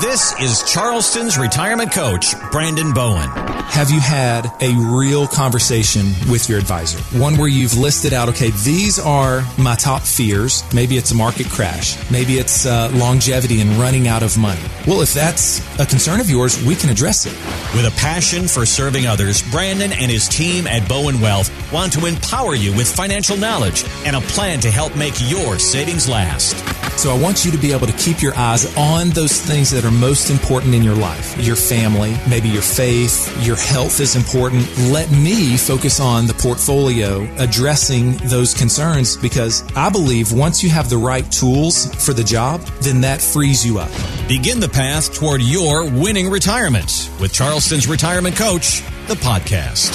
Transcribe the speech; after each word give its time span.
This 0.00 0.32
is 0.40 0.62
Charleston's 0.72 1.38
retirement 1.38 1.90
coach, 1.90 2.32
Brandon 2.52 2.92
Bowen. 2.92 3.28
Have 3.30 3.90
you 3.90 3.98
had 3.98 4.46
a 4.62 4.72
real 4.76 5.26
conversation 5.26 6.12
with 6.30 6.48
your 6.48 6.56
advisor? 6.56 6.98
One 7.18 7.36
where 7.36 7.48
you've 7.48 7.76
listed 7.76 8.12
out, 8.12 8.28
okay, 8.28 8.50
these 8.50 9.00
are 9.00 9.42
my 9.58 9.74
top 9.74 10.02
fears. 10.02 10.62
Maybe 10.72 10.96
it's 10.98 11.10
a 11.10 11.16
market 11.16 11.48
crash. 11.48 11.98
Maybe 12.12 12.38
it's 12.38 12.64
uh, 12.64 12.92
longevity 12.94 13.60
and 13.60 13.70
running 13.72 14.06
out 14.06 14.22
of 14.22 14.38
money. 14.38 14.62
Well, 14.86 15.00
if 15.00 15.12
that's 15.12 15.58
a 15.80 15.86
concern 15.86 16.20
of 16.20 16.30
yours, 16.30 16.64
we 16.64 16.76
can 16.76 16.90
address 16.90 17.26
it. 17.26 17.32
With 17.74 17.84
a 17.84 17.94
passion 17.98 18.46
for 18.46 18.64
serving 18.64 19.08
others, 19.08 19.42
Brandon 19.50 19.92
and 19.92 20.12
his 20.12 20.28
team 20.28 20.68
at 20.68 20.88
Bowen 20.88 21.20
Wealth 21.20 21.50
want 21.72 21.92
to 21.94 22.06
empower 22.06 22.54
you 22.54 22.72
with 22.72 22.94
financial 22.94 23.36
knowledge 23.36 23.84
and 24.04 24.14
a 24.14 24.20
plan 24.20 24.60
to 24.60 24.70
help 24.70 24.96
make 24.96 25.14
your 25.28 25.58
savings 25.58 26.08
last. 26.08 26.77
So 26.98 27.14
I 27.14 27.18
want 27.22 27.44
you 27.44 27.52
to 27.52 27.58
be 27.58 27.70
able 27.70 27.86
to 27.86 27.92
keep 27.92 28.20
your 28.20 28.34
eyes 28.34 28.76
on 28.76 29.10
those 29.10 29.40
things 29.40 29.70
that 29.70 29.84
are 29.84 29.90
most 29.92 30.30
important 30.30 30.74
in 30.74 30.82
your 30.82 30.96
life. 30.96 31.40
Your 31.40 31.54
family, 31.54 32.16
maybe 32.28 32.48
your 32.48 32.60
faith, 32.60 33.32
your 33.46 33.54
health 33.54 34.00
is 34.00 34.16
important. 34.16 34.66
Let 34.90 35.08
me 35.12 35.56
focus 35.56 36.00
on 36.00 36.26
the 36.26 36.34
portfolio 36.34 37.22
addressing 37.38 38.16
those 38.24 38.52
concerns 38.52 39.16
because 39.16 39.62
I 39.76 39.90
believe 39.90 40.32
once 40.32 40.64
you 40.64 40.70
have 40.70 40.90
the 40.90 40.96
right 40.96 41.30
tools 41.30 41.86
for 42.04 42.14
the 42.14 42.24
job, 42.24 42.62
then 42.82 43.00
that 43.02 43.22
frees 43.22 43.64
you 43.64 43.78
up. 43.78 43.92
Begin 44.26 44.58
the 44.58 44.68
path 44.68 45.14
toward 45.14 45.40
your 45.40 45.88
winning 45.88 46.28
retirement 46.28 47.12
with 47.20 47.32
Charleston's 47.32 47.86
retirement 47.86 48.34
coach, 48.34 48.82
the 49.06 49.14
podcast. 49.14 49.94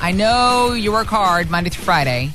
I 0.00 0.12
know 0.12 0.74
you 0.74 0.92
work 0.92 1.08
hard 1.08 1.50
Monday 1.50 1.70
through 1.70 1.82
Friday, 1.82 2.30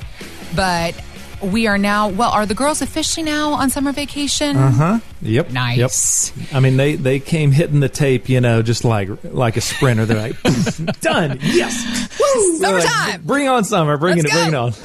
but 0.53 1.01
we 1.41 1.67
are 1.67 1.77
now, 1.77 2.09
well, 2.09 2.31
are 2.31 2.45
the 2.45 2.53
girls 2.53 2.81
officially 2.81 3.23
now 3.23 3.53
on 3.53 3.69
summer 3.69 3.91
vacation? 3.91 4.55
Uh 4.55 4.71
huh. 4.71 4.99
Yep. 5.21 5.51
Nice. 5.51 6.35
Yep. 6.37 6.53
I 6.53 6.59
mean, 6.59 6.77
they 6.77 6.95
they 6.95 7.19
came 7.19 7.51
hitting 7.51 7.79
the 7.79 7.89
tape, 7.89 8.29
you 8.29 8.41
know, 8.41 8.61
just 8.61 8.85
like 8.85 9.09
like 9.23 9.57
a 9.57 9.61
sprinter. 9.61 10.05
They're 10.05 10.29
like, 10.29 10.41
done. 11.01 11.39
Yes. 11.41 12.09
Woo! 12.19 12.59
They're 12.59 12.79
like, 12.79 13.23
bring 13.23 13.47
on 13.47 13.63
summer. 13.63 13.97
Bring 13.97 14.17
Let's 14.17 14.29
it. 14.29 14.33
Bring 14.33 14.47
it 14.47 14.51
go. 14.51 14.63
on. 14.65 14.73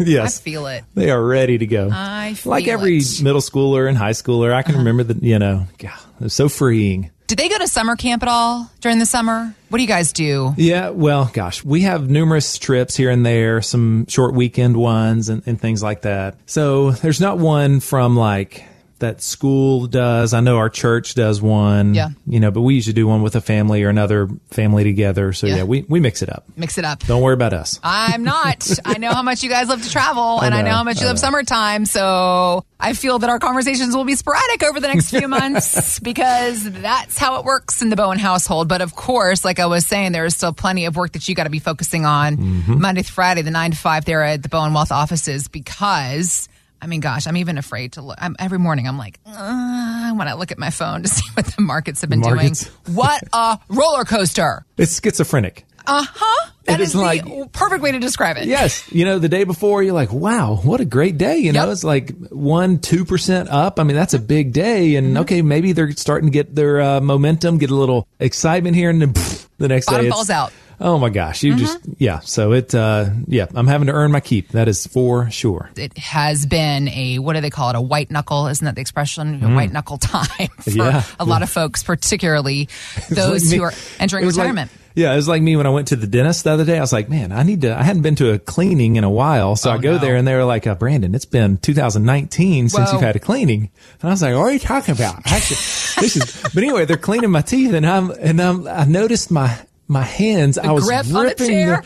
I 0.00 0.02
yes. 0.04 0.40
feel 0.40 0.66
it. 0.66 0.84
They 0.94 1.10
are 1.10 1.22
ready 1.22 1.58
to 1.58 1.66
go. 1.66 1.90
I 1.92 2.32
feel 2.34 2.50
like 2.50 2.68
every 2.68 2.98
it. 2.98 3.22
middle 3.22 3.42
schooler 3.42 3.86
and 3.86 3.98
high 3.98 4.12
schooler, 4.12 4.52
I 4.52 4.62
can 4.62 4.76
remember 4.76 5.02
that. 5.04 5.22
You 5.22 5.38
know, 5.38 5.66
God, 5.78 5.98
it 6.20 6.24
was 6.24 6.34
so 6.34 6.48
freeing. 6.48 7.10
Did 7.30 7.38
they 7.38 7.48
go 7.48 7.58
to 7.58 7.68
summer 7.68 7.94
camp 7.94 8.24
at 8.24 8.28
all 8.28 8.68
during 8.80 8.98
the 8.98 9.06
summer? 9.06 9.54
What 9.68 9.76
do 9.76 9.82
you 9.82 9.88
guys 9.88 10.12
do? 10.12 10.52
Yeah, 10.56 10.88
well, 10.88 11.30
gosh, 11.32 11.64
we 11.64 11.82
have 11.82 12.10
numerous 12.10 12.58
trips 12.58 12.96
here 12.96 13.08
and 13.08 13.24
there, 13.24 13.62
some 13.62 14.06
short 14.08 14.34
weekend 14.34 14.76
ones 14.76 15.28
and, 15.28 15.40
and 15.46 15.60
things 15.60 15.80
like 15.80 16.02
that. 16.02 16.34
So 16.46 16.90
there's 16.90 17.20
not 17.20 17.38
one 17.38 17.78
from 17.78 18.16
like 18.16 18.64
that 19.00 19.20
school 19.20 19.86
does. 19.86 20.32
I 20.32 20.40
know 20.40 20.56
our 20.58 20.70
church 20.70 21.14
does 21.14 21.42
one. 21.42 21.94
Yeah. 21.94 22.10
You 22.26 22.38
know, 22.40 22.50
but 22.50 22.60
we 22.60 22.74
usually 22.74 22.92
do 22.94 23.06
one 23.06 23.22
with 23.22 23.34
a 23.36 23.40
family 23.40 23.82
or 23.82 23.88
another 23.88 24.28
family 24.50 24.84
together. 24.84 25.32
So 25.32 25.46
Yeah. 25.46 25.56
yeah, 25.56 25.62
we, 25.64 25.82
we 25.88 26.00
mix 26.00 26.22
it 26.22 26.28
up. 26.30 26.44
Mix 26.56 26.78
it 26.78 26.84
up. 26.84 27.00
Don't 27.06 27.22
worry 27.22 27.34
about 27.34 27.52
us. 27.52 27.80
I'm 27.82 28.22
not. 28.24 28.68
I 28.84 28.98
know 28.98 29.10
how 29.12 29.22
much 29.22 29.42
you 29.42 29.50
guys 29.50 29.68
love 29.68 29.82
to 29.82 29.90
travel, 29.90 30.40
and 30.40 30.54
I 30.54 30.62
know, 30.62 30.68
know, 30.68 30.74
how 30.76 30.84
much 30.84 31.00
you 31.00 31.04
I 31.06 31.08
love 31.08 31.16
know. 31.16 31.20
summertime. 31.20 31.84
So 31.86 32.64
I 32.78 32.92
feel 32.92 33.18
that 33.18 33.30
our 33.30 33.38
conversations 33.38 33.96
will 33.96 34.04
be 34.04 34.14
sporadic 34.16 34.62
over 34.62 34.80
the 34.80 34.88
next 34.88 35.10
few 35.10 35.26
months 35.40 35.98
because 36.00 36.70
that's 36.70 37.18
how 37.18 37.38
it 37.38 37.44
works 37.44 37.82
in 37.82 37.88
the 37.90 37.96
Bowen 37.96 38.18
household. 38.18 38.68
But 38.68 38.80
of 38.82 38.94
course, 38.94 39.44
like 39.44 39.58
I 39.58 39.66
was 39.66 39.86
saying, 39.86 40.12
there 40.12 40.24
is 40.26 40.36
still 40.36 40.52
plenty 40.52 40.84
of 40.84 40.94
work 40.96 41.12
that 41.12 41.28
you 41.28 41.34
got 41.34 41.44
to 41.44 41.50
be 41.50 41.58
focusing 41.58 42.04
on 42.04 42.36
Mm-hmm. 42.36 42.80
Monday 42.80 43.02
through 43.02 43.14
Friday, 43.14 43.42
the 43.42 43.50
nine 43.50 43.70
to 43.70 43.76
five 43.76 44.04
there 44.04 44.22
at 44.22 44.42
the 44.42 44.48
Bowen 44.50 44.74
Wealth 44.74 44.92
offices 44.92 45.48
because. 45.48 46.48
I 46.82 46.86
mean, 46.86 47.00
gosh, 47.00 47.26
I'm 47.26 47.36
even 47.36 47.58
afraid 47.58 47.92
to 47.92 48.02
look. 48.02 48.16
I'm, 48.20 48.36
every 48.38 48.58
morning, 48.58 48.88
I'm 48.88 48.96
like, 48.98 49.18
uh, 49.26 50.12
when 50.14 50.28
I 50.28 50.32
look 50.34 50.50
at 50.52 50.58
my 50.58 50.70
phone 50.70 51.02
to 51.02 51.08
see 51.16 51.24
what 51.34 51.46
the 51.46 51.62
markets 51.62 52.00
have 52.00 52.10
been 52.10 52.20
Markets. 52.20 52.64
doing. 52.64 52.76
What 52.96 53.22
a 53.32 53.58
roller 53.68 54.04
coaster! 54.04 54.64
It's 54.76 55.00
schizophrenic. 55.00 55.64
Uh 55.86 56.04
huh. 56.08 56.50
That 56.66 56.78
It 56.78 56.82
is 56.82 56.94
is 56.94 57.00
the 57.00 57.48
perfect 57.52 57.82
way 57.82 57.90
to 57.92 57.98
describe 57.98 58.36
it. 58.36 58.44
Yes. 58.46 58.90
You 58.92 59.04
know, 59.06 59.18
the 59.18 59.28
day 59.30 59.44
before 59.44 59.82
you're 59.82 59.94
like, 59.94 60.12
wow, 60.12 60.56
what 60.62 60.80
a 60.80 60.84
great 60.84 61.16
day. 61.16 61.38
You 61.38 61.52
know, 61.52 61.70
it's 61.70 61.82
like 61.82 62.10
one, 62.28 62.78
2% 62.78 63.48
up. 63.50 63.80
I 63.80 63.84
mean, 63.84 63.96
that's 63.96 64.12
a 64.14 64.18
big 64.18 64.52
day. 64.52 64.96
And 64.96 65.08
Mm-hmm. 65.08 65.16
okay, 65.22 65.42
maybe 65.42 65.72
they're 65.72 65.90
starting 65.92 66.28
to 66.28 66.32
get 66.32 66.54
their 66.54 66.80
uh, 66.80 67.00
momentum, 67.00 67.56
get 67.58 67.70
a 67.70 67.74
little 67.74 68.06
excitement 68.20 68.76
here. 68.76 68.90
And 68.90 69.00
then 69.00 69.14
pff, 69.14 69.48
the 69.58 69.68
next 69.68 69.86
Bottom 69.86 70.04
day 70.06 70.10
falls 70.10 70.28
out. 70.30 70.52
Oh 70.82 70.98
my 70.98 71.10
gosh. 71.10 71.42
You 71.42 71.56
just, 71.56 71.78
yeah. 71.98 72.20
So 72.20 72.52
it, 72.52 72.74
uh, 72.74 73.10
yeah, 73.26 73.46
I'm 73.54 73.66
having 73.66 73.86
to 73.88 73.92
earn 73.92 74.10
my 74.12 74.20
keep. 74.20 74.48
That 74.52 74.66
is 74.66 74.86
for 74.86 75.30
sure. 75.30 75.70
it 75.76 75.96
has 75.98 76.46
been 76.46 76.88
a 76.88 77.18
what 77.18 77.34
do 77.34 77.40
they 77.42 77.50
call 77.50 77.68
it 77.70 77.76
a 77.76 77.80
white 77.82 78.10
knuckle 78.10 78.46
isn't 78.46 78.64
that 78.64 78.76
the 78.76 78.80
expression 78.80 79.44
a 79.44 79.54
white 79.54 79.72
knuckle 79.72 79.98
time 79.98 80.48
for 80.60 80.70
Mm. 80.70 80.76
Yeah. 80.76 81.04
a 81.18 81.24
lot 81.26 81.42
of 81.42 81.50
folks 81.50 81.82
particularly 81.82 82.68
those 83.10 83.50
like 83.50 83.56
who 83.58 83.62
are 83.64 83.72
entering 83.98 84.24
was 84.24 84.36
like- 84.38 84.44
retirement 84.44 84.70
yeah, 84.92 85.12
it 85.12 85.16
was 85.16 85.28
like 85.28 85.40
me 85.40 85.54
when 85.56 85.66
I 85.66 85.70
went 85.70 85.88
to 85.88 85.96
the 85.96 86.08
dentist 86.08 86.42
the 86.42 86.50
other 86.50 86.64
day. 86.64 86.76
I 86.76 86.80
was 86.80 86.92
like, 86.92 87.08
man, 87.08 87.30
I 87.30 87.44
need 87.44 87.60
to, 87.60 87.78
I 87.78 87.84
hadn't 87.84 88.02
been 88.02 88.16
to 88.16 88.32
a 88.32 88.40
cleaning 88.40 88.96
in 88.96 89.04
a 89.04 89.08
while. 89.08 89.54
So 89.54 89.70
Oh, 89.70 89.74
I 89.74 89.78
go 89.78 89.92
no. 89.92 89.98
there 89.98 90.16
and 90.16 90.26
they 90.26 90.34
were 90.34 90.44
like, 90.44 90.66
uh, 90.66 90.74
Brandon, 90.74 91.14
it's 91.14 91.24
been 91.24 91.58
2019 91.58 92.68
since 92.68 92.88
Whoa. 92.88 92.92
you've 92.94 93.00
had 93.00 93.14
a 93.14 93.20
cleaning. 93.20 93.70
And 94.02 94.10
I 94.10 94.12
was 94.12 94.20
like, 94.20 94.34
what 94.34 94.40
are 94.42 94.52
you 94.52 94.58
talking 94.58 94.92
about? 94.92 95.14
Actually, 95.26 95.56
this 96.02 96.16
is, 96.16 96.42
but 96.54 96.56
anyway, 96.64 96.86
they're 96.86 96.96
cleaning 96.96 97.30
my 97.30 97.40
teeth 97.40 97.72
and 97.72 97.86
I'm, 97.86 98.10
and 98.10 98.42
I'm, 98.42 98.66
I 98.66 98.84
noticed 98.84 99.30
my, 99.30 99.56
my 99.90 100.02
hands, 100.02 100.56
I 100.56 100.70
was 100.70 100.84
grip 100.84 101.06
on 101.06 101.12
the 101.12 101.34
gripping 101.34 101.66
the, 101.66 101.82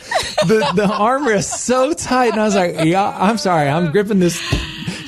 the, 0.47 0.73
the 0.75 0.87
armrest 0.87 1.55
so 1.55 1.95
tight. 1.95 2.33
And 2.33 2.41
I 2.41 2.45
was 2.45 2.55
like, 2.55 2.85
yeah, 2.85 3.09
I'm 3.09 3.39
sorry. 3.39 3.69
I'm 3.69 3.93
gripping 3.93 4.19
this 4.19 4.39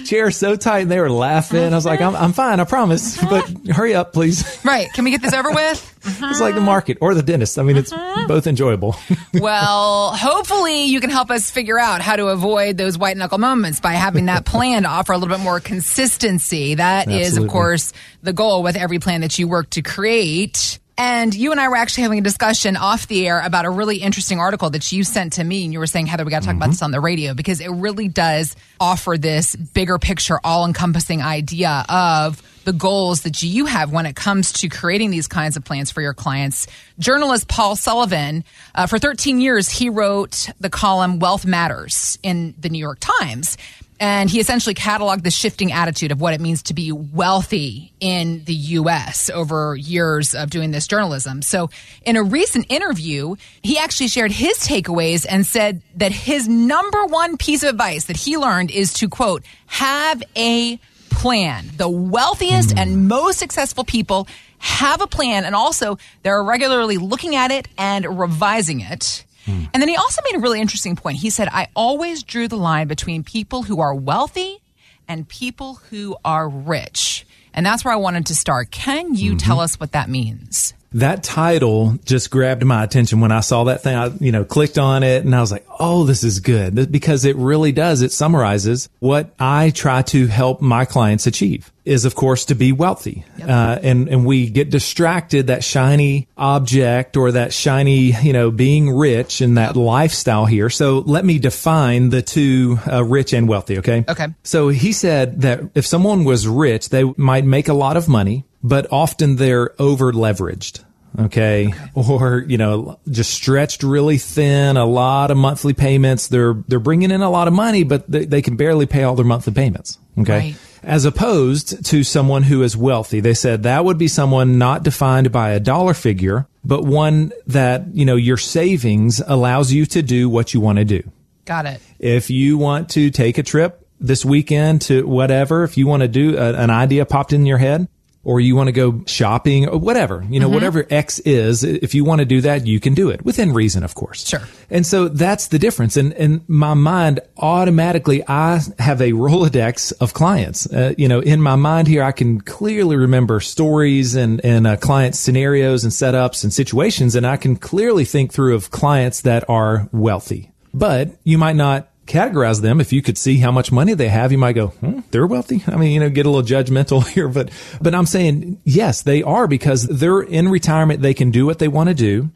chair 0.07 0.31
so 0.31 0.57
tight. 0.57 0.81
And 0.81 0.91
they 0.91 0.99
were 0.99 1.11
laughing. 1.11 1.73
I 1.73 1.77
was 1.77 1.85
like, 1.85 2.01
I'm, 2.01 2.17
I'm 2.17 2.33
fine. 2.33 2.59
I 2.59 2.65
promise, 2.65 3.23
but 3.23 3.47
hurry 3.71 3.95
up, 3.95 4.15
please. 4.15 4.59
right 4.65 4.89
can 4.95 5.05
we 5.05 5.11
get 5.11 5.21
this 5.21 5.35
over 5.35 5.51
with 5.51 5.93
It's 6.23 6.41
like 6.41 6.55
the 6.55 6.61
market 6.63 6.99
or 7.03 7.15
the 7.15 7.23
dentist. 7.23 7.59
I 7.59 7.65
mean, 7.65 7.77
it's 7.77 7.93
uh-huh. 7.93 8.29
both 8.29 8.47
enjoyable. 8.47 8.97
well 9.35 10.13
hopefully 10.13 10.85
you 10.85 11.01
can 11.01 11.11
help 11.11 11.31
us 11.31 11.51
figure 11.51 11.79
out 11.79 12.01
how 12.01 12.17
to 12.17 12.29
avoid 12.29 12.79
those 12.79 12.97
white 12.97 13.19
knuckle 13.19 13.39
moments 13.39 13.81
by 13.81 13.93
having 13.93 14.27
that 14.27 14.47
plan 14.47 14.85
to 14.85 14.89
offer 14.89 15.13
a 15.13 15.19
little 15.19 15.37
bit 15.37 15.43
more 15.43 15.61
consistency 15.61 16.77
That 16.77 17.11
is, 17.11 17.37
of 17.37 17.49
course 17.49 17.93
the 18.23 18.33
goal 18.33 18.63
with 18.63 18.77
every 18.77 19.01
plan 19.01 19.21
that 19.21 19.39
you 19.39 19.49
work 19.49 19.69
to 19.71 19.83
create 19.83 20.79
and 20.99 21.35
you 21.35 21.51
and 21.51 21.61
I 21.61 21.69
were 21.69 21.77
actually 21.77 22.05
having 22.05 22.21
a 22.21 22.23
discussion 22.23 22.77
off 22.77 23.07
the 23.07 23.27
air 23.27 23.41
about 23.41 23.67
a 23.67 23.71
really 23.71 23.99
interesting 23.99 24.41
article 24.41 24.71
that 24.71 24.91
you 24.93 25.05
sent 25.05 25.35
to 25.35 25.45
me. 25.45 25.65
And 25.65 25.73
you 25.73 25.79
were 25.79 25.87
saying, 25.87 26.07
Heather, 26.07 26.25
we 26.25 26.31
got 26.31 26.41
to 26.41 26.47
talk 26.47 26.57
about 26.57 26.71
this 26.71 26.83
on 26.83 26.91
the 26.91 27.01
radio 27.01 27.35
because 27.35 27.61
it 27.61 27.69
really 27.69 28.09
does 28.09 28.57
offer 28.81 29.19
this 29.19 29.55
bigger 29.55 29.99
picture, 29.99 30.41
all 30.43 30.65
encompassing 30.65 31.21
idea 31.21 31.85
of 31.89 32.43
the 32.67 32.73
goals 32.73 33.23
that 33.23 33.43
you 33.45 33.67
have 33.67 33.93
when 33.93 34.07
it 34.07 34.17
comes 34.17 34.53
to 34.53 34.69
creating 34.69 35.11
these 35.11 35.29
kinds 35.29 35.57
of 35.57 35.65
plans 35.65 35.93
for 35.93 36.03
your 36.03 36.13
clients. 36.13 36.67
Journalist 36.99 37.47
Paul 37.47 37.77
Sullivan, 37.77 38.43
uh, 38.75 38.87
for 38.87 38.99
13 38.99 39.41
years, 39.41 39.69
he 39.69 39.89
wrote 39.89 40.49
the 40.59 40.69
column 40.69 41.21
Wealth 41.21 41.47
Matters 41.47 42.19
in 42.25 42.55
the 42.59 42.69
New 42.69 42.81
York 42.81 42.99
Times. 43.01 43.57
And 43.99 44.29
he 44.29 44.41
essentially 44.41 44.75
cataloged 44.75 45.23
the 45.23 45.31
shifting 45.31 45.73
attitude 45.73 46.13
of 46.13 46.21
what 46.21 46.35
it 46.35 46.41
means 46.41 46.63
to 46.65 46.75
be 46.75 46.93
wealthy 46.93 47.93
in 47.99 48.45
the 48.45 48.55
U.S. 48.55 49.31
over 49.31 49.75
years 49.75 50.35
of 50.35 50.51
doing 50.51 50.71
this 50.71 50.87
journalism. 50.87 51.41
So, 51.41 51.71
in 52.05 52.17
a 52.17 52.23
recent 52.23 52.67
interview, 52.69 53.37
he 53.63 53.79
actually 53.79 54.09
shared 54.09 54.33
his 54.33 54.59
takeaways 54.59 55.25
and 55.29 55.47
said 55.47 55.83
that 55.95 56.13
his 56.13 56.47
number 56.47 57.07
one 57.07 57.39
piece 57.39 57.63
of 57.63 57.71
advice 57.71 58.05
that 58.05 58.17
he 58.17 58.37
learned 58.37 58.71
is 58.71 58.93
to, 58.95 59.09
quote, 59.09 59.43
have 59.67 60.23
a 60.37 60.79
plan. 61.11 61.71
The 61.77 61.89
wealthiest 61.89 62.77
and 62.77 62.91
hmm. 62.91 63.09
most 63.09 63.39
successful 63.39 63.85
people 63.85 64.29
have 64.59 65.01
a 65.01 65.07
plan, 65.07 65.45
and 65.45 65.55
also 65.55 65.99
they're 66.23 66.43
regularly 66.43 66.99
looking 66.99 67.35
at 67.35 67.51
it 67.51 67.69
and 67.79 68.19
revising 68.19 68.81
it. 68.81 69.25
Hmm. 69.47 69.65
And 69.73 69.81
then 69.81 69.89
he 69.89 69.97
also 69.97 70.21
made 70.25 70.37
a 70.37 70.41
really 70.41 70.61
interesting 70.61 70.97
point. 70.97 71.19
He 71.19 71.31
said, 71.31 71.49
I 71.51 71.69
always 71.75 72.23
drew 72.23 72.49
the 72.49 72.57
line 72.57 72.89
between 72.89 73.25
people 73.25 73.63
who 73.63 73.81
are 73.81 73.95
wealthy 73.95 74.61
and 75.09 75.27
people 75.27 75.77
who 75.91 76.17
are 76.25 76.49
rich. 76.49 77.27
And 77.55 77.65
that's 77.65 77.85
where 77.85 77.95
I 77.95 77.97
wanted 77.97 78.27
to 78.27 78.35
start. 78.35 78.71
Can 78.71 79.15
you 79.15 79.31
mm-hmm. 79.31 79.39
tell 79.39 79.61
us 79.61 79.81
what 79.81 79.93
that 79.93 80.11
means? 80.11 80.75
That 80.97 81.23
title 81.23 81.99
just 82.05 82.31
grabbed 82.31 82.65
my 82.65 82.83
attention 82.83 83.21
when 83.21 83.31
I 83.31 83.41
saw 83.41 83.65
that 83.65 83.83
thing. 83.83 83.95
I, 83.95 84.07
you 84.19 84.33
know, 84.33 84.45
clicked 84.45 84.79
on 84.79 85.03
it 85.03 85.25
and 85.25 85.35
I 85.35 85.41
was 85.41 85.53
like, 85.53 85.67
oh, 85.79 86.05
this 86.05 86.25
is 86.25 86.41
good 86.41 86.91
because 86.91 87.27
it 87.27 87.37
really 87.37 87.71
does. 87.71 88.01
It 88.01 88.13
summarizes 88.13 88.89
what 88.99 89.35
I 89.39 89.71
try 89.71 90.03
to 90.03 90.27
help 90.27 90.63
my 90.63 90.87
clients 90.87 91.27
achieve 91.27 91.71
is, 91.85 92.05
of 92.05 92.15
course, 92.15 92.47
to 92.47 92.55
be 92.55 92.73
wealthy. 92.73 93.25
Uh, 93.41 93.79
and, 93.83 94.09
and 94.09 94.25
we 94.25 94.49
get 94.49 94.71
distracted 94.71 95.49
that 95.49 95.63
shiny 95.63 96.29
object 96.37 97.17
or 97.17 97.33
that 97.33 97.53
shiny, 97.53 98.13
you 98.23 98.33
know, 98.33 98.51
being 98.51 98.91
rich 98.91 99.41
and 99.43 99.59
that 99.59 99.77
lifestyle 99.77 100.47
here. 100.47 100.71
So 100.71 101.01
let 101.01 101.25
me 101.25 101.39
define 101.39 102.09
the 102.09 102.23
two, 102.23 102.79
uh, 102.91 103.05
rich 103.05 103.35
and 103.35 103.47
wealthy. 103.47 103.79
Okay. 103.79 104.05
Okay. 104.09 104.29
So 104.43 104.69
he 104.69 104.93
said 104.93 105.43
that 105.43 105.61
if 105.75 105.87
someone 105.87 106.25
was 106.25 106.49
rich, 106.49 106.89
they 106.89 107.05
might 107.17 107.45
make 107.45 107.69
a 107.69 107.75
lot 107.75 107.97
of 107.99 108.09
money, 108.09 108.45
but 108.65 108.87
often 108.91 109.37
they're 109.37 109.71
over 109.81 110.13
leveraged. 110.13 110.83
Okay. 111.19 111.73
Or, 111.95 112.45
you 112.47 112.59
know, 112.59 112.99
just 113.09 113.33
stretched 113.33 113.83
really 113.83 114.19
thin, 114.19 114.77
a 114.77 114.85
lot 114.85 115.31
of 115.31 115.37
monthly 115.37 115.73
payments. 115.73 116.29
They're, 116.29 116.55
they're 116.69 116.79
bringing 116.79 117.11
in 117.11 117.23
a 117.23 117.31
lot 117.31 117.49
of 117.49 117.55
money, 117.55 117.85
but 117.85 118.11
they, 118.11 118.25
they 118.27 118.43
can 118.43 118.57
barely 118.57 118.87
pay 118.87 119.03
all 119.03 119.15
their 119.15 119.25
monthly 119.25 119.53
payments. 119.53 119.99
Okay. 120.19 120.33
Right. 120.33 120.57
as 120.83 121.05
opposed 121.05 121.85
to 121.87 122.05
someone 122.05 122.43
who 122.43 122.63
is 122.63 122.77
wealthy. 122.77 123.21
They 123.21 123.35
said 123.35 123.65
that 123.65 123.85
would 123.85 123.99
be 123.99 124.09
someone 124.09 124.57
not 124.57 124.83
defined 124.83 125.33
by 125.33 125.51
a 125.51 125.61
dollar 125.61 125.95
figure, 125.95 126.47
but 126.65 126.85
one 126.85 127.33
that, 127.49 127.95
you 127.95 128.05
know, 128.05 128.17
your 128.17 128.37
savings 128.37 129.21
allows 129.27 129.73
you 129.73 129.85
to 129.87 130.03
do 130.03 130.29
what 130.29 130.55
you 130.55 130.61
want 130.61 130.79
to 130.79 130.85
do. 130.85 131.03
Got 131.45 131.67
it. 131.67 131.81
If 131.99 132.31
you 132.31 132.57
want 132.57 132.91
to 132.91 133.11
take 133.11 133.39
a 133.39 133.43
trip 133.43 133.87
this 134.01 134.25
weekend 134.25 134.83
to 134.83 135.07
whatever, 135.07 135.65
if 135.65 135.77
you 135.77 135.87
want 135.87 136.03
to 136.03 136.09
do 136.09 136.37
a, 136.37 136.55
an 136.55 136.71
idea 136.71 137.05
popped 137.05 137.33
in 137.33 137.47
your 137.47 137.59
head, 137.59 137.89
or 138.27 138.41
you 138.41 138.57
want 138.57 138.67
to 138.67 138.73
go 138.73 139.05
shopping 139.07 139.69
or 139.69 139.79
whatever, 139.79 140.27
you 140.29 140.41
know, 140.41 140.47
mm-hmm. 140.47 140.55
whatever 140.55 140.85
X 140.91 141.21
is, 141.21 141.63
if 141.63 141.95
you 141.95 142.05
want 142.05 142.19
to 142.19 142.25
do 142.25 142.41
that, 142.41 142.67
you 142.67 142.81
can 142.81 142.93
do 142.93 143.09
it 143.09 143.25
within 143.25 143.53
reason, 143.53 143.85
of 143.85 143.95
course. 143.95 144.27
Sure. 144.27 144.43
And 144.69 144.85
so 144.85 145.07
that's 145.07 145.47
the 145.47 145.61
difference. 145.61 145.97
And 145.97 146.13
in 146.15 146.45
my 146.49 146.75
mind, 146.75 147.21
automatically, 147.37 148.25
I 148.27 148.59
have 148.81 149.01
a 149.01 149.13
Rolodex 149.13 149.93
of 150.01 150.13
clients. 150.13 150.67
Uh, 150.67 150.93
you 150.99 151.07
know, 151.07 151.21
in 151.21 151.41
my 151.41 151.55
mind 151.55 151.87
here, 151.87 152.03
I 152.03 152.11
can 152.11 152.41
clearly 152.41 152.97
remember 152.97 153.39
stories 153.39 154.17
and, 154.17 154.45
and 154.45 154.67
uh, 154.67 154.77
client 154.77 155.15
scenarios 155.15 155.85
and 155.85 155.93
setups 155.93 156.43
and 156.43 156.53
situations. 156.53 157.15
And 157.15 157.25
I 157.25 157.37
can 157.37 157.55
clearly 157.55 158.05
think 158.05 158.33
through 158.33 158.57
of 158.57 158.73
clients 158.73 159.21
that 159.21 159.49
are 159.49 159.89
wealthy, 159.93 160.51
but 160.75 161.11
you 161.23 161.39
might 161.39 161.55
not 161.55 161.93
categorize 162.07 162.63
them. 162.63 162.81
If 162.81 162.93
you 162.93 163.03
could 163.03 163.19
see 163.19 163.39
how 163.39 163.51
much 163.51 163.71
money 163.73 163.95
they 163.95 164.09
have, 164.09 164.33
you 164.33 164.39
might 164.39 164.55
go, 164.55 164.69
hmm, 164.69 165.01
they're 165.11 165.27
wealthy. 165.27 165.63
I 165.67 165.77
mean, 165.77 165.93
you 165.93 166.01
know, 166.01 166.11
get 166.11 166.27
a 166.27 166.31
little 166.31 166.47
judgmental 166.47 167.07
here, 167.15 167.29
but, 167.29 167.51
but 167.81 167.95
I'm 167.95 168.07
saying, 168.07 168.61
yes, 168.65 169.03
they 169.03 169.23
are 169.23 169.47
because 169.47 169.87
they're 169.87 170.23
in 170.23 170.49
retirement. 170.49 171.03
They 171.03 171.15
can 171.15 171.31
do 171.31 171.47
what 171.47 171.59
they 171.59 171.69
want 171.69 171.89
to 171.89 171.95
do. 171.95 172.31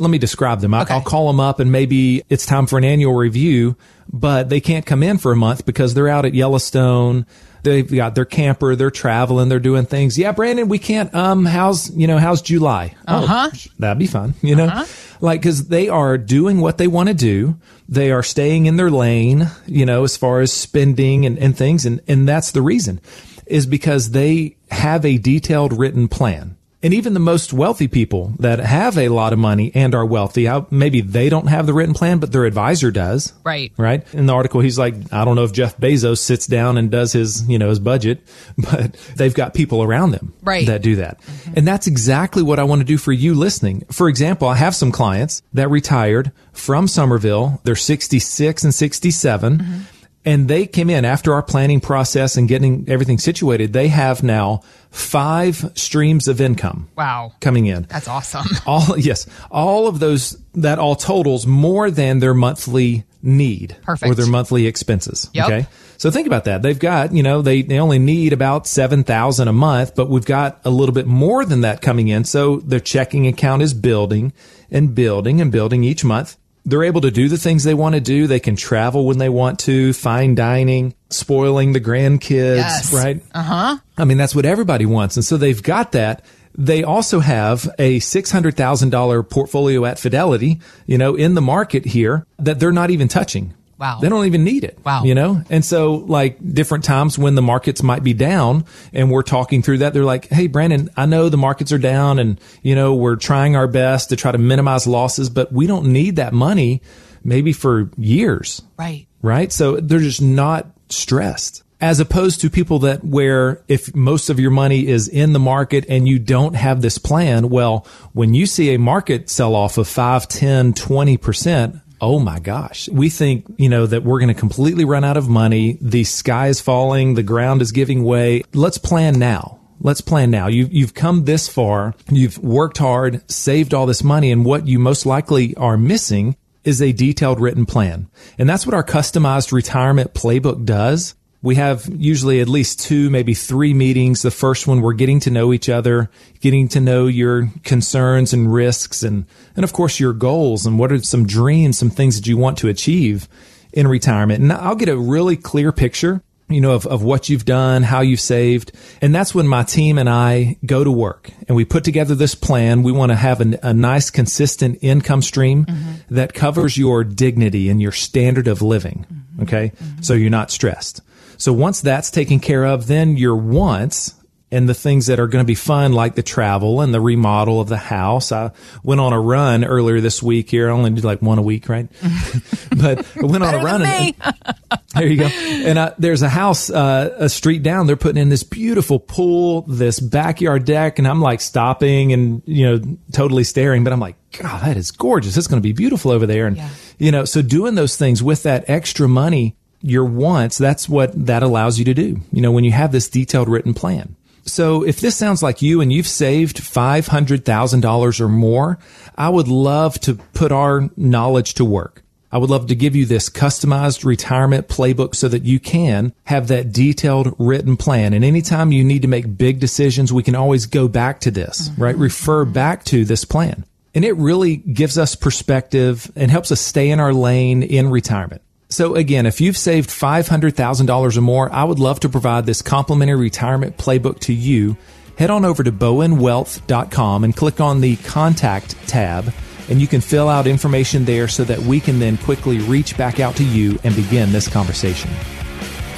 Let 0.00 0.10
me 0.10 0.18
describe 0.18 0.60
them. 0.60 0.74
Okay. 0.74 0.94
I'll 0.94 1.02
call 1.02 1.26
them 1.26 1.40
up 1.40 1.60
and 1.60 1.70
maybe 1.70 2.22
it's 2.28 2.46
time 2.46 2.66
for 2.66 2.78
an 2.78 2.84
annual 2.84 3.14
review, 3.14 3.76
but 4.10 4.48
they 4.48 4.60
can't 4.60 4.86
come 4.86 5.02
in 5.02 5.18
for 5.18 5.30
a 5.30 5.36
month 5.36 5.66
because 5.66 5.94
they're 5.94 6.08
out 6.08 6.24
at 6.24 6.34
Yellowstone. 6.34 7.26
They've 7.62 7.86
got 7.86 8.14
their 8.14 8.24
camper, 8.24 8.74
they're 8.74 8.90
traveling, 8.90 9.50
they're 9.50 9.60
doing 9.60 9.84
things. 9.84 10.16
Yeah, 10.16 10.32
Brandon, 10.32 10.68
we 10.68 10.78
can't, 10.78 11.14
um, 11.14 11.44
how's, 11.44 11.94
you 11.94 12.06
know, 12.06 12.16
how's 12.16 12.40
July? 12.40 12.94
Uh 13.06 13.26
huh. 13.26 13.50
Oh, 13.52 13.58
that'd 13.78 13.98
be 13.98 14.06
fun, 14.06 14.32
you 14.40 14.56
know? 14.56 14.64
Uh-huh. 14.64 14.86
Like, 15.20 15.42
cause 15.42 15.68
they 15.68 15.90
are 15.90 16.16
doing 16.16 16.62
what 16.62 16.78
they 16.78 16.86
want 16.86 17.10
to 17.10 17.14
do. 17.14 17.58
They 17.86 18.10
are 18.12 18.22
staying 18.22 18.64
in 18.64 18.76
their 18.76 18.90
lane, 18.90 19.50
you 19.66 19.84
know, 19.84 20.04
as 20.04 20.16
far 20.16 20.40
as 20.40 20.50
spending 20.50 21.26
and, 21.26 21.38
and 21.38 21.54
things. 21.54 21.84
And, 21.84 22.00
and 22.08 22.26
that's 22.26 22.52
the 22.52 22.62
reason 22.62 23.02
is 23.44 23.66
because 23.66 24.12
they 24.12 24.56
have 24.70 25.04
a 25.04 25.18
detailed 25.18 25.78
written 25.78 26.08
plan. 26.08 26.56
And 26.82 26.94
even 26.94 27.12
the 27.12 27.20
most 27.20 27.52
wealthy 27.52 27.88
people 27.88 28.32
that 28.38 28.58
have 28.58 28.96
a 28.96 29.10
lot 29.10 29.34
of 29.34 29.38
money 29.38 29.70
and 29.74 29.94
are 29.94 30.06
wealthy, 30.06 30.48
maybe 30.70 31.02
they 31.02 31.28
don't 31.28 31.48
have 31.48 31.66
the 31.66 31.74
written 31.74 31.94
plan, 31.94 32.18
but 32.18 32.32
their 32.32 32.46
advisor 32.46 32.90
does. 32.90 33.34
Right. 33.44 33.70
Right. 33.76 34.02
In 34.14 34.24
the 34.24 34.32
article, 34.32 34.60
he's 34.60 34.78
like, 34.78 34.94
I 35.12 35.26
don't 35.26 35.36
know 35.36 35.44
if 35.44 35.52
Jeff 35.52 35.76
Bezos 35.76 36.18
sits 36.18 36.46
down 36.46 36.78
and 36.78 36.90
does 36.90 37.12
his, 37.12 37.46
you 37.48 37.58
know, 37.58 37.68
his 37.68 37.80
budget, 37.80 38.22
but 38.58 38.94
they've 39.14 39.34
got 39.34 39.52
people 39.52 39.82
around 39.82 40.12
them 40.12 40.32
right. 40.42 40.66
that 40.66 40.80
do 40.80 40.96
that. 40.96 41.20
Mm-hmm. 41.20 41.52
And 41.56 41.68
that's 41.68 41.86
exactly 41.86 42.42
what 42.42 42.58
I 42.58 42.64
want 42.64 42.80
to 42.80 42.86
do 42.86 42.96
for 42.96 43.12
you 43.12 43.34
listening. 43.34 43.84
For 43.90 44.08
example, 44.08 44.48
I 44.48 44.54
have 44.54 44.74
some 44.74 44.90
clients 44.90 45.42
that 45.52 45.68
retired 45.68 46.32
from 46.52 46.88
Summerville. 46.88 47.60
They're 47.64 47.76
66 47.76 48.64
and 48.64 48.74
67. 48.74 49.58
Mm-hmm 49.58 49.80
and 50.24 50.48
they 50.48 50.66
came 50.66 50.90
in 50.90 51.04
after 51.04 51.32
our 51.32 51.42
planning 51.42 51.80
process 51.80 52.36
and 52.36 52.46
getting 52.46 52.84
everything 52.88 53.18
situated. 53.18 53.72
They 53.72 53.88
have 53.88 54.22
now 54.22 54.62
five 54.90 55.72
streams 55.74 56.28
of 56.28 56.40
income. 56.40 56.88
Wow. 56.96 57.32
Coming 57.40 57.66
in. 57.66 57.84
That's 57.84 58.08
awesome. 58.08 58.44
All, 58.66 58.98
yes. 58.98 59.26
All 59.50 59.86
of 59.86 59.98
those, 59.98 60.36
that 60.54 60.78
all 60.78 60.96
totals 60.96 61.46
more 61.46 61.90
than 61.90 62.18
their 62.18 62.34
monthly 62.34 63.04
need. 63.22 63.76
Perfect. 63.82 64.10
Or 64.10 64.14
their 64.14 64.26
monthly 64.26 64.66
expenses. 64.66 65.30
Yep. 65.32 65.46
Okay. 65.46 65.66
So 65.96 66.10
think 66.10 66.26
about 66.26 66.44
that. 66.44 66.62
They've 66.62 66.78
got, 66.78 67.12
you 67.12 67.22
know, 67.22 67.42
they, 67.42 67.62
they 67.62 67.78
only 67.78 67.98
need 67.98 68.32
about 68.32 68.66
7,000 68.66 69.48
a 69.48 69.52
month, 69.52 69.94
but 69.94 70.08
we've 70.08 70.24
got 70.24 70.60
a 70.64 70.70
little 70.70 70.94
bit 70.94 71.06
more 71.06 71.44
than 71.44 71.60
that 71.60 71.82
coming 71.82 72.08
in. 72.08 72.24
So 72.24 72.56
their 72.56 72.80
checking 72.80 73.26
account 73.26 73.62
is 73.62 73.74
building 73.74 74.32
and 74.70 74.94
building 74.94 75.40
and 75.40 75.52
building 75.52 75.84
each 75.84 76.04
month 76.04 76.36
they're 76.64 76.84
able 76.84 77.00
to 77.02 77.10
do 77.10 77.28
the 77.28 77.38
things 77.38 77.64
they 77.64 77.74
want 77.74 77.94
to 77.94 78.00
do. 78.00 78.26
They 78.26 78.40
can 78.40 78.56
travel 78.56 79.06
when 79.06 79.18
they 79.18 79.28
want 79.28 79.58
to, 79.60 79.92
fine 79.92 80.34
dining, 80.34 80.94
spoiling 81.08 81.72
the 81.72 81.80
grandkids, 81.80 82.56
yes. 82.56 82.92
right? 82.92 83.22
Uh 83.34 83.42
huh. 83.42 83.78
I 83.96 84.04
mean, 84.04 84.18
that's 84.18 84.34
what 84.34 84.44
everybody 84.44 84.86
wants. 84.86 85.16
And 85.16 85.24
so 85.24 85.36
they've 85.36 85.62
got 85.62 85.92
that. 85.92 86.24
They 86.54 86.82
also 86.82 87.20
have 87.20 87.68
a 87.78 88.00
$600,000 88.00 89.30
portfolio 89.30 89.84
at 89.84 89.98
Fidelity, 89.98 90.60
you 90.86 90.98
know, 90.98 91.14
in 91.14 91.34
the 91.34 91.40
market 91.40 91.86
here 91.86 92.26
that 92.38 92.58
they're 92.58 92.72
not 92.72 92.90
even 92.90 93.08
touching. 93.08 93.54
Wow. 93.80 93.98
They 94.00 94.10
don't 94.10 94.26
even 94.26 94.44
need 94.44 94.62
it. 94.62 94.78
Wow. 94.84 95.04
You 95.04 95.14
know? 95.14 95.42
And 95.48 95.64
so 95.64 95.94
like 95.94 96.36
different 96.54 96.84
times 96.84 97.18
when 97.18 97.34
the 97.34 97.42
markets 97.42 97.82
might 97.82 98.04
be 98.04 98.12
down 98.12 98.66
and 98.92 99.10
we're 99.10 99.22
talking 99.22 99.62
through 99.62 99.78
that, 99.78 99.94
they're 99.94 100.04
like, 100.04 100.28
Hey, 100.28 100.48
Brandon, 100.48 100.90
I 100.98 101.06
know 101.06 101.30
the 101.30 101.38
markets 101.38 101.72
are 101.72 101.78
down 101.78 102.18
and, 102.18 102.38
you 102.62 102.74
know, 102.74 102.94
we're 102.94 103.16
trying 103.16 103.56
our 103.56 103.66
best 103.66 104.10
to 104.10 104.16
try 104.16 104.32
to 104.32 104.38
minimize 104.38 104.86
losses, 104.86 105.30
but 105.30 105.50
we 105.50 105.66
don't 105.66 105.86
need 105.86 106.16
that 106.16 106.34
money 106.34 106.82
maybe 107.24 107.54
for 107.54 107.90
years. 107.96 108.60
Right. 108.78 109.06
Right. 109.22 109.50
So 109.50 109.76
they're 109.76 109.98
just 109.98 110.20
not 110.20 110.66
stressed 110.90 111.62
as 111.80 112.00
opposed 112.00 112.42
to 112.42 112.50
people 112.50 112.80
that 112.80 113.02
where 113.02 113.62
if 113.66 113.94
most 113.94 114.28
of 114.28 114.38
your 114.38 114.50
money 114.50 114.86
is 114.86 115.08
in 115.08 115.32
the 115.32 115.38
market 115.38 115.86
and 115.88 116.06
you 116.06 116.18
don't 116.18 116.54
have 116.54 116.82
this 116.82 116.98
plan, 116.98 117.48
well, 117.48 117.86
when 118.12 118.34
you 118.34 118.44
see 118.44 118.74
a 118.74 118.78
market 118.78 119.30
sell 119.30 119.54
off 119.54 119.78
of 119.78 119.88
5, 119.88 120.28
10, 120.28 120.74
20%, 120.74 121.80
oh 122.00 122.18
my 122.18 122.38
gosh, 122.40 122.88
we 122.88 123.10
think, 123.10 123.46
you 123.56 123.68
know, 123.68 123.86
that 123.86 124.02
we're 124.02 124.18
going 124.18 124.32
to 124.32 124.40
completely 124.40 124.84
run 124.84 125.04
out 125.04 125.16
of 125.16 125.28
money. 125.28 125.78
The 125.80 126.04
sky 126.04 126.48
is 126.48 126.60
falling. 126.60 127.14
The 127.14 127.22
ground 127.22 127.62
is 127.62 127.72
giving 127.72 128.04
way. 128.04 128.42
Let's 128.52 128.78
plan 128.78 129.18
now. 129.18 129.60
Let's 129.80 130.00
plan 130.00 130.30
now. 130.30 130.48
You've, 130.48 130.72
you've 130.72 130.94
come 130.94 131.24
this 131.24 131.48
far. 131.48 131.94
You've 132.10 132.38
worked 132.38 132.78
hard, 132.78 133.28
saved 133.30 133.72
all 133.72 133.86
this 133.86 134.04
money. 134.04 134.30
And 134.30 134.44
what 134.44 134.66
you 134.66 134.78
most 134.78 135.06
likely 135.06 135.54
are 135.56 135.76
missing 135.76 136.36
is 136.64 136.82
a 136.82 136.92
detailed 136.92 137.40
written 137.40 137.64
plan. 137.64 138.08
And 138.38 138.48
that's 138.48 138.66
what 138.66 138.74
our 138.74 138.84
customized 138.84 139.52
retirement 139.52 140.12
playbook 140.12 140.66
does 140.66 141.14
we 141.42 141.54
have 141.54 141.88
usually 141.90 142.40
at 142.40 142.48
least 142.48 142.80
two, 142.80 143.08
maybe 143.08 143.32
three 143.32 143.72
meetings. 143.72 144.22
The 144.22 144.30
first 144.30 144.66
one, 144.66 144.82
we're 144.82 144.92
getting 144.92 145.20
to 145.20 145.30
know 145.30 145.52
each 145.52 145.68
other, 145.68 146.10
getting 146.40 146.68
to 146.68 146.80
know 146.80 147.06
your 147.06 147.48
concerns 147.64 148.32
and 148.32 148.52
risks 148.52 149.02
and, 149.02 149.24
and 149.56 149.64
of 149.64 149.72
course 149.72 149.98
your 149.98 150.12
goals 150.12 150.66
and 150.66 150.78
what 150.78 150.92
are 150.92 151.02
some 151.02 151.26
dreams, 151.26 151.78
some 151.78 151.90
things 151.90 152.16
that 152.16 152.26
you 152.26 152.36
want 152.36 152.58
to 152.58 152.68
achieve 152.68 153.26
in 153.72 153.88
retirement. 153.88 154.42
And 154.42 154.52
I'll 154.52 154.74
get 154.74 154.90
a 154.90 154.98
really 154.98 155.36
clear 155.36 155.72
picture, 155.72 156.22
you 156.50 156.60
know, 156.60 156.72
of, 156.72 156.86
of 156.86 157.02
what 157.02 157.30
you've 157.30 157.46
done, 157.46 157.84
how 157.84 158.02
you've 158.02 158.20
saved. 158.20 158.72
And 159.00 159.14
that's 159.14 159.34
when 159.34 159.48
my 159.48 159.62
team 159.62 159.96
and 159.96 160.10
I 160.10 160.58
go 160.66 160.84
to 160.84 160.90
work 160.90 161.30
and 161.48 161.56
we 161.56 161.64
put 161.64 161.84
together 161.84 162.14
this 162.14 162.34
plan. 162.34 162.82
We 162.82 162.92
want 162.92 163.12
to 163.12 163.16
have 163.16 163.40
a, 163.40 163.58
a 163.62 163.72
nice, 163.72 164.10
consistent 164.10 164.80
income 164.82 165.22
stream 165.22 165.64
mm-hmm. 165.64 166.14
that 166.14 166.34
covers 166.34 166.76
your 166.76 167.02
dignity 167.02 167.70
and 167.70 167.80
your 167.80 167.92
standard 167.92 168.46
of 168.46 168.60
living. 168.60 169.06
Mm-hmm. 169.10 169.42
Okay. 169.44 169.72
Mm-hmm. 169.74 170.02
So 170.02 170.12
you're 170.12 170.28
not 170.28 170.50
stressed. 170.50 171.00
So 171.40 171.54
once 171.54 171.80
that's 171.80 172.10
taken 172.10 172.38
care 172.38 172.66
of, 172.66 172.86
then 172.86 173.16
your 173.16 173.34
wants 173.34 174.14
and 174.52 174.68
the 174.68 174.74
things 174.74 175.06
that 175.06 175.18
are 175.18 175.26
going 175.26 175.42
to 175.42 175.46
be 175.46 175.54
fun, 175.54 175.94
like 175.94 176.14
the 176.14 176.22
travel 176.22 176.82
and 176.82 176.92
the 176.92 177.00
remodel 177.00 177.62
of 177.62 177.68
the 177.68 177.78
house. 177.78 178.30
I 178.30 178.50
went 178.82 179.00
on 179.00 179.14
a 179.14 179.20
run 179.20 179.64
earlier 179.64 180.02
this 180.02 180.22
week 180.22 180.50
here. 180.50 180.68
I 180.68 180.72
only 180.72 180.90
did 180.90 181.02
like 181.02 181.22
one 181.22 181.38
a 181.38 181.42
week, 181.42 181.68
right? 181.70 181.88
but 182.76 183.06
I 183.16 183.24
went 183.24 183.42
on 183.42 183.54
a 183.54 183.58
run. 183.64 183.82
And, 183.82 184.14
there 184.94 185.06
you 185.06 185.16
go. 185.16 185.26
And 185.26 185.78
uh, 185.78 185.94
there's 185.96 186.20
a 186.20 186.28
house, 186.28 186.68
uh, 186.68 187.14
a 187.16 187.30
street 187.30 187.62
down. 187.62 187.86
They're 187.86 187.96
putting 187.96 188.20
in 188.20 188.28
this 188.28 188.42
beautiful 188.42 188.98
pool, 188.98 189.62
this 189.62 189.98
backyard 189.98 190.66
deck. 190.66 190.98
And 190.98 191.08
I'm 191.08 191.22
like 191.22 191.40
stopping 191.40 192.12
and, 192.12 192.42
you 192.44 192.66
know, 192.66 192.98
totally 193.12 193.44
staring, 193.44 193.82
but 193.82 193.94
I'm 193.94 194.00
like, 194.00 194.16
God, 194.32 194.62
that 194.62 194.76
is 194.76 194.90
gorgeous. 194.90 195.38
It's 195.38 195.46
going 195.46 195.62
to 195.62 195.66
be 195.66 195.72
beautiful 195.72 196.10
over 196.10 196.26
there. 196.26 196.46
And, 196.46 196.56
yeah. 196.58 196.68
you 196.98 197.12
know, 197.12 197.24
so 197.24 197.40
doing 197.40 197.76
those 197.76 197.96
things 197.96 198.22
with 198.22 198.42
that 198.42 198.68
extra 198.68 199.08
money 199.08 199.56
your 199.82 200.04
wants, 200.04 200.58
that's 200.58 200.88
what 200.88 201.26
that 201.26 201.42
allows 201.42 201.78
you 201.78 201.84
to 201.86 201.94
do. 201.94 202.20
You 202.32 202.42
know, 202.42 202.52
when 202.52 202.64
you 202.64 202.72
have 202.72 202.92
this 202.92 203.08
detailed 203.08 203.48
written 203.48 203.74
plan. 203.74 204.16
So 204.44 204.84
if 204.84 205.00
this 205.00 205.16
sounds 205.16 205.42
like 205.42 205.62
you 205.62 205.80
and 205.80 205.92
you've 205.92 206.06
saved 206.06 206.58
$500,000 206.58 208.20
or 208.20 208.28
more, 208.28 208.78
I 209.16 209.28
would 209.28 209.48
love 209.48 210.00
to 210.00 210.14
put 210.14 210.50
our 210.50 210.90
knowledge 210.96 211.54
to 211.54 211.64
work. 211.64 212.02
I 212.32 212.38
would 212.38 212.50
love 212.50 212.68
to 212.68 212.76
give 212.76 212.94
you 212.94 213.06
this 213.06 213.28
customized 213.28 214.04
retirement 214.04 214.68
playbook 214.68 215.16
so 215.16 215.28
that 215.28 215.42
you 215.42 215.58
can 215.58 216.12
have 216.24 216.48
that 216.48 216.72
detailed 216.72 217.34
written 217.38 217.76
plan. 217.76 218.12
And 218.12 218.24
anytime 218.24 218.70
you 218.70 218.84
need 218.84 219.02
to 219.02 219.08
make 219.08 219.36
big 219.36 219.58
decisions, 219.58 220.12
we 220.12 220.22
can 220.22 220.36
always 220.36 220.66
go 220.66 220.86
back 220.86 221.20
to 221.20 221.30
this, 221.30 221.68
mm-hmm. 221.68 221.82
right? 221.82 221.96
Refer 221.96 222.44
back 222.44 222.84
to 222.84 223.04
this 223.04 223.24
plan. 223.24 223.64
And 223.94 224.04
it 224.04 224.12
really 224.12 224.56
gives 224.56 224.96
us 224.96 225.16
perspective 225.16 226.10
and 226.14 226.30
helps 226.30 226.52
us 226.52 226.60
stay 226.60 226.90
in 226.90 227.00
our 227.00 227.12
lane 227.12 227.64
in 227.64 227.90
retirement. 227.90 228.42
So 228.70 228.94
again, 228.94 229.26
if 229.26 229.40
you've 229.40 229.56
saved 229.56 229.90
$500,000 229.90 231.16
or 231.16 231.20
more, 231.20 231.52
I 231.52 231.64
would 231.64 231.80
love 231.80 232.00
to 232.00 232.08
provide 232.08 232.46
this 232.46 232.62
complimentary 232.62 233.18
retirement 233.18 233.76
playbook 233.76 234.20
to 234.20 234.32
you. 234.32 234.76
Head 235.18 235.30
on 235.30 235.44
over 235.44 235.62
to 235.62 235.72
bowenwealth.com 235.72 237.24
and 237.24 237.36
click 237.36 237.60
on 237.60 237.80
the 237.80 237.96
contact 237.96 238.76
tab 238.88 239.32
and 239.68 239.80
you 239.80 239.86
can 239.86 240.00
fill 240.00 240.28
out 240.28 240.46
information 240.46 241.04
there 241.04 241.28
so 241.28 241.44
that 241.44 241.58
we 241.60 241.80
can 241.80 241.98
then 241.98 242.16
quickly 242.18 242.58
reach 242.58 242.96
back 242.96 243.20
out 243.20 243.36
to 243.36 243.44
you 243.44 243.78
and 243.84 243.94
begin 243.94 244.32
this 244.32 244.48
conversation. 244.48 245.10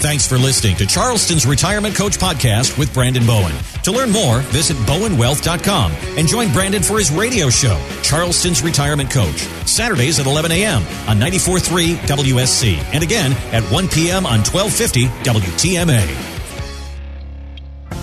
Thanks 0.00 0.26
for 0.26 0.36
listening 0.36 0.76
to 0.76 0.86
Charleston's 0.86 1.46
Retirement 1.46 1.94
Coach 1.94 2.18
Podcast 2.18 2.78
with 2.78 2.92
Brandon 2.92 3.24
Bowen. 3.26 3.54
To 3.84 3.92
learn 3.92 4.10
more, 4.12 4.40
visit 4.52 4.76
bowenwealth.com 4.86 5.92
and 6.16 6.28
join 6.28 6.52
Brandon 6.52 6.82
for 6.82 6.98
his 6.98 7.10
radio 7.10 7.50
show, 7.50 7.80
Charleston's 8.02 8.62
Retirement 8.62 9.10
Coach, 9.10 9.40
Saturdays 9.66 10.20
at 10.20 10.26
11 10.26 10.52
a.m. 10.52 10.82
on 11.08 11.18
94.3 11.18 11.96
WSC 11.96 12.76
and 12.94 13.02
again 13.02 13.32
at 13.52 13.64
1 13.72 13.88
p.m. 13.88 14.24
on 14.24 14.38
1250 14.40 15.06
WTMA. 15.24 16.31